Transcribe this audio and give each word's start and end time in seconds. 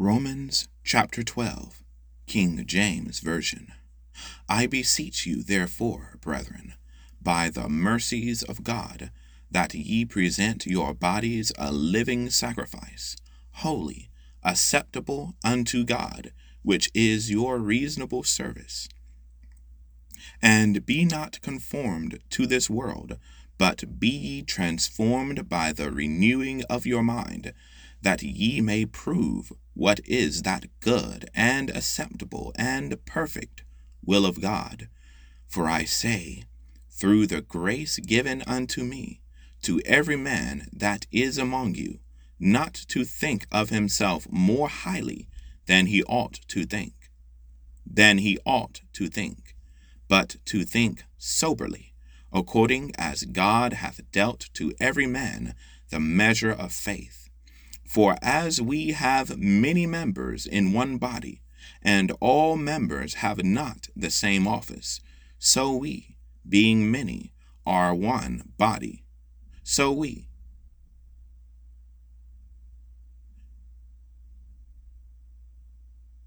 Romans 0.00 0.68
chapter 0.84 1.24
12, 1.24 1.82
King 2.28 2.64
James 2.66 3.18
Version. 3.18 3.72
I 4.48 4.68
beseech 4.68 5.26
you, 5.26 5.42
therefore, 5.42 6.18
brethren, 6.20 6.74
by 7.20 7.50
the 7.50 7.68
mercies 7.68 8.44
of 8.44 8.62
God, 8.62 9.10
that 9.50 9.74
ye 9.74 10.04
present 10.04 10.66
your 10.66 10.94
bodies 10.94 11.50
a 11.58 11.72
living 11.72 12.30
sacrifice, 12.30 13.16
holy, 13.54 14.08
acceptable 14.44 15.34
unto 15.42 15.84
God, 15.84 16.30
which 16.62 16.92
is 16.94 17.28
your 17.28 17.58
reasonable 17.58 18.22
service. 18.22 18.88
And 20.40 20.86
be 20.86 21.04
not 21.04 21.42
conformed 21.42 22.20
to 22.30 22.46
this 22.46 22.70
world, 22.70 23.18
but 23.58 23.98
be 23.98 24.10
ye 24.10 24.42
transformed 24.42 25.48
by 25.48 25.72
the 25.72 25.90
renewing 25.90 26.62
of 26.70 26.86
your 26.86 27.02
mind, 27.02 27.52
that 28.02 28.22
ye 28.22 28.60
may 28.60 28.84
prove 28.86 29.52
what 29.74 30.00
is 30.04 30.42
that 30.42 30.66
good 30.80 31.28
and 31.34 31.70
acceptable 31.70 32.52
and 32.56 33.04
perfect 33.04 33.64
will 34.04 34.26
of 34.26 34.40
God. 34.40 34.88
For 35.46 35.66
I 35.66 35.84
say, 35.84 36.44
through 36.90 37.26
the 37.26 37.40
grace 37.40 37.98
given 37.98 38.42
unto 38.46 38.82
me, 38.84 39.20
to 39.62 39.80
every 39.84 40.16
man 40.16 40.68
that 40.72 41.06
is 41.10 41.38
among 41.38 41.74
you, 41.74 42.00
not 42.38 42.74
to 42.74 43.04
think 43.04 43.46
of 43.50 43.70
himself 43.70 44.26
more 44.30 44.68
highly 44.68 45.28
than 45.66 45.86
he 45.86 46.02
ought 46.04 46.40
to 46.48 46.64
think, 46.64 47.10
than 47.84 48.18
he 48.18 48.38
ought 48.44 48.82
to 48.92 49.08
think, 49.08 49.54
but 50.08 50.36
to 50.46 50.64
think 50.64 51.04
soberly, 51.18 51.94
according 52.32 52.92
as 52.96 53.24
God 53.24 53.74
hath 53.74 54.00
dealt 54.12 54.48
to 54.54 54.72
every 54.80 55.06
man 55.06 55.54
the 55.90 56.00
measure 56.00 56.52
of 56.52 56.72
faith. 56.72 57.27
For 57.88 58.18
as 58.20 58.60
we 58.60 58.92
have 58.92 59.38
many 59.38 59.86
members 59.86 60.44
in 60.44 60.74
one 60.74 60.98
body, 60.98 61.40
and 61.80 62.12
all 62.20 62.54
members 62.54 63.14
have 63.14 63.42
not 63.42 63.88
the 63.96 64.10
same 64.10 64.46
office, 64.46 65.00
so 65.38 65.74
we, 65.74 66.18
being 66.46 66.90
many, 66.90 67.32
are 67.64 67.94
one 67.94 68.52
body. 68.58 69.04
So 69.62 69.90
we, 69.90 70.28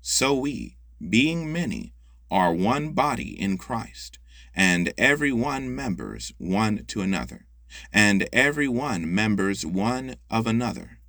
So 0.02 0.33
we, 0.33 0.77
being 1.09 1.53
many, 1.53 1.93
are 2.31 2.52
one 2.52 2.93
body 2.93 3.39
in 3.39 3.59
Christ, 3.59 4.17
and 4.55 4.93
every 4.97 5.31
one 5.31 5.73
members 5.73 6.33
one 6.39 6.86
to 6.88 7.02
another, 7.02 7.45
and 7.93 8.27
every 8.33 8.67
one 8.67 9.14
members 9.14 9.64
one 9.64 10.16
of 10.30 10.47
another. 10.47 11.00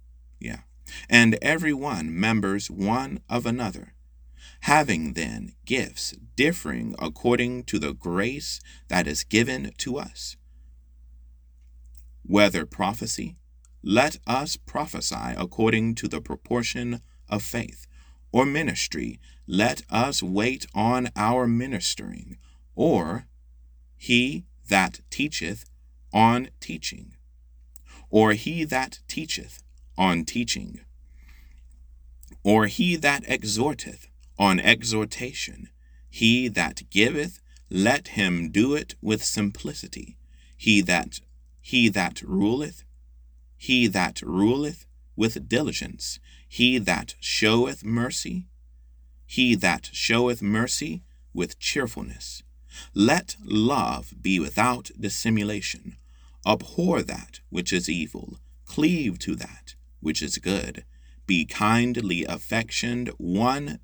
Yeah. 0.42 0.60
And 1.08 1.38
every 1.40 1.72
one 1.72 2.18
members 2.18 2.70
one 2.70 3.20
of 3.28 3.46
another. 3.46 3.94
Having 4.62 5.14
then 5.14 5.54
gifts 5.64 6.14
differing 6.36 6.94
according 6.98 7.64
to 7.64 7.78
the 7.78 7.92
grace 7.92 8.60
that 8.88 9.06
is 9.06 9.24
given 9.24 9.72
to 9.78 9.98
us. 9.98 10.36
Whether 12.24 12.66
prophecy, 12.66 13.36
let 13.82 14.18
us 14.26 14.56
prophesy 14.56 15.34
according 15.36 15.96
to 15.96 16.08
the 16.08 16.20
proportion 16.20 17.02
of 17.28 17.42
faith 17.42 17.86
or 18.32 18.46
ministry, 18.46 19.20
let 19.46 19.82
us 19.90 20.22
wait 20.22 20.66
on 20.74 21.10
our 21.14 21.46
ministering, 21.46 22.38
or 22.74 23.26
he 23.96 24.46
that 24.68 25.00
teacheth 25.10 25.66
on 26.12 26.48
teaching, 26.60 27.14
or 28.08 28.32
he 28.32 28.64
that 28.64 29.00
teacheth 29.06 29.61
on 29.96 30.24
teaching, 30.24 30.80
or 32.42 32.66
he 32.66 32.96
that 32.96 33.24
exhorteth 33.24 34.08
on 34.38 34.58
exhortation, 34.58 35.68
he 36.10 36.48
that 36.48 36.82
giveth, 36.90 37.40
let 37.70 38.08
him 38.08 38.50
do 38.50 38.74
it 38.74 38.94
with 39.00 39.24
simplicity. 39.24 40.18
He 40.56 40.80
that 40.82 41.20
he 41.60 41.88
that 41.88 42.20
ruleth, 42.22 42.84
he 43.56 43.86
that 43.86 44.20
ruleth 44.22 44.86
with 45.16 45.48
diligence, 45.48 46.18
he 46.48 46.78
that 46.78 47.14
showeth 47.20 47.84
mercy, 47.84 48.48
he 49.24 49.54
that 49.54 49.88
showeth 49.92 50.42
mercy 50.42 51.02
with 51.32 51.58
cheerfulness. 51.58 52.42
Let 52.94 53.36
love 53.44 54.14
be 54.20 54.40
without 54.40 54.90
dissimulation. 54.98 55.96
Abhor 56.46 57.02
that 57.02 57.40
which 57.50 57.72
is 57.72 57.88
evil, 57.88 58.38
cleave 58.66 59.18
to 59.20 59.34
that 59.36 59.74
which 60.02 60.20
is 60.22 60.36
good. 60.36 60.84
Be 61.26 61.46
kindly 61.46 62.24
affectioned 62.24 63.10
one 63.16 63.80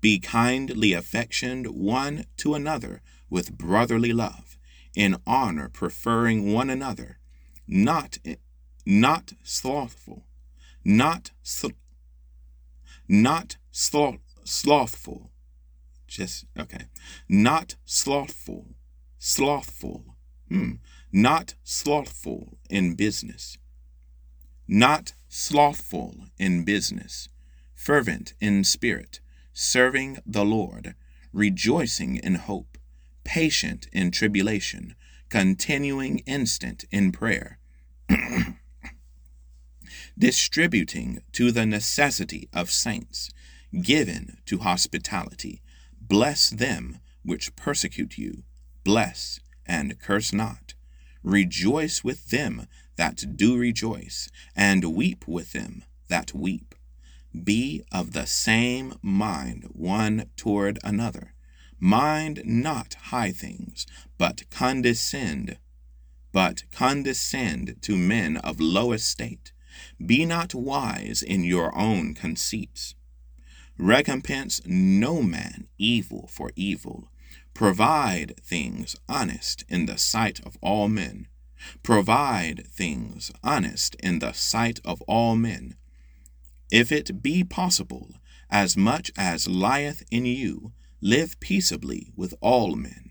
be 0.00 0.18
kindly 0.18 0.92
affectioned 0.94 1.68
one 1.68 2.24
to 2.36 2.54
another 2.54 3.02
with 3.30 3.56
brotherly 3.56 4.12
love, 4.12 4.58
in 4.96 5.16
honor 5.28 5.68
preferring 5.68 6.52
one 6.52 6.68
another, 6.68 7.18
not 7.68 8.18
not 8.84 9.32
slothful, 9.44 10.26
not 10.84 11.30
sl- 11.42 11.68
not 13.08 13.56
sloth 13.70 14.18
slothful 14.44 15.30
just 16.08 16.44
okay 16.58 16.86
not 17.28 17.76
slothful 17.84 18.74
slothful 19.18 20.16
hmm 20.48 20.72
not 21.12 21.54
slothful 21.62 22.58
in 22.68 22.94
business 22.94 23.56
not 24.72 25.12
slothful 25.28 26.14
in 26.38 26.64
business 26.64 27.28
fervent 27.74 28.32
in 28.40 28.64
spirit 28.64 29.20
serving 29.52 30.18
the 30.26 30.44
lord 30.44 30.94
rejoicing 31.32 32.16
in 32.16 32.34
hope 32.36 32.78
patient 33.24 33.86
in 33.92 34.10
tribulation 34.10 34.94
continuing 35.28 36.18
instant 36.20 36.84
in 36.90 37.12
prayer 37.12 37.58
distributing 40.18 41.22
to 41.32 41.50
the 41.50 41.66
necessity 41.66 42.48
of 42.52 42.70
saints, 42.70 43.30
given 43.82 44.38
to 44.46 44.58
hospitality. 44.58 45.62
Bless 46.00 46.50
them 46.50 46.98
which 47.24 47.56
persecute 47.56 48.18
you, 48.18 48.42
bless 48.84 49.40
and 49.66 49.98
curse 50.00 50.32
not. 50.32 50.74
Rejoice 51.22 52.02
with 52.02 52.30
them 52.30 52.66
that 52.96 53.36
do 53.36 53.56
rejoice, 53.56 54.30
and 54.54 54.84
weep 54.84 55.26
with 55.26 55.52
them 55.52 55.84
that 56.08 56.34
weep. 56.34 56.74
Be 57.44 57.82
of 57.90 58.12
the 58.12 58.26
same 58.26 58.94
mind 59.00 59.68
one 59.72 60.26
toward 60.36 60.78
another. 60.84 61.34
Mind 61.80 62.42
not 62.44 62.94
high 63.04 63.32
things, 63.32 63.86
but 64.18 64.42
condescend, 64.50 65.58
but 66.32 66.64
condescend 66.70 67.76
to 67.82 67.96
men 67.96 68.36
of 68.36 68.60
low 68.60 68.92
estate 68.92 69.52
be 70.04 70.24
not 70.24 70.54
wise 70.54 71.22
in 71.22 71.44
your 71.44 71.76
own 71.76 72.14
conceits. 72.14 72.94
Recompense 73.78 74.60
no 74.66 75.22
man 75.22 75.68
evil 75.78 76.28
for 76.30 76.52
evil. 76.56 77.08
Provide 77.54 78.34
things 78.42 78.96
honest 79.08 79.64
in 79.68 79.86
the 79.86 79.98
sight 79.98 80.40
of 80.44 80.56
all 80.60 80.88
men. 80.88 81.28
Provide 81.82 82.66
things 82.66 83.30
honest 83.42 83.94
in 83.96 84.18
the 84.18 84.32
sight 84.32 84.80
of 84.84 85.02
all 85.02 85.36
men. 85.36 85.76
If 86.70 86.90
it 86.90 87.22
be 87.22 87.44
possible, 87.44 88.14
as 88.50 88.76
much 88.76 89.10
as 89.16 89.48
lieth 89.48 90.02
in 90.10 90.24
you, 90.24 90.72
live 91.00 91.38
peaceably 91.40 92.12
with 92.16 92.34
all 92.40 92.76
men. 92.76 93.10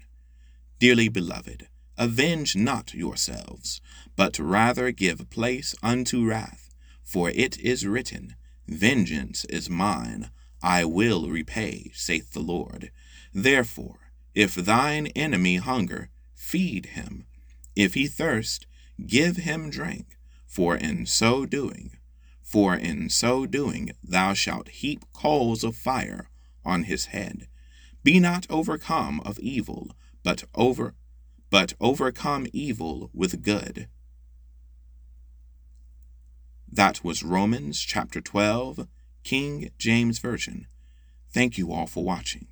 Dearly 0.79 1.09
beloved, 1.09 1.67
avenge 1.97 2.55
not 2.55 2.93
yourselves, 2.93 3.81
but 4.15 4.39
rather 4.39 4.91
give 4.91 5.29
place 5.29 5.75
unto 5.83 6.25
wrath. 6.25 6.69
For 7.03 7.29
it 7.29 7.59
is 7.59 7.85
written, 7.85 8.35
Vengeance 8.67 9.45
is 9.45 9.69
mine, 9.69 10.31
I 10.63 10.85
will 10.85 11.29
repay, 11.29 11.91
saith 11.93 12.31
the 12.31 12.39
Lord. 12.39 12.91
Therefore, 13.33 13.99
if 14.33 14.55
thine 14.55 15.07
enemy 15.07 15.57
hunger, 15.57 16.09
feed 16.33 16.87
him. 16.87 17.25
If 17.75 17.93
he 17.93 18.07
thirst, 18.07 18.67
give 19.05 19.37
him 19.37 19.69
drink. 19.69 20.17
For 20.51 20.75
in 20.75 21.05
so 21.05 21.45
doing, 21.45 21.91
for 22.43 22.75
in 22.75 23.09
so 23.09 23.45
doing 23.45 23.91
thou 24.03 24.33
shalt 24.33 24.67
heap 24.67 25.05
coals 25.13 25.63
of 25.63 25.77
fire 25.77 26.29
on 26.65 26.83
his 26.83 27.05
head. 27.05 27.47
Be 28.03 28.19
not 28.19 28.47
overcome 28.49 29.21
of 29.21 29.39
evil, 29.39 29.95
but 30.23 30.43
over 30.53 30.95
but 31.49 31.73
overcome 31.79 32.47
evil 32.51 33.09
with 33.13 33.43
good. 33.43 33.87
That 36.69 37.01
was 37.01 37.23
Romans 37.23 37.79
chapter 37.79 38.19
12, 38.19 38.87
King 39.23 39.69
James 39.77 40.19
Version. 40.19 40.67
Thank 41.33 41.57
you 41.57 41.71
all 41.71 41.87
for 41.87 42.03
watching. 42.03 42.47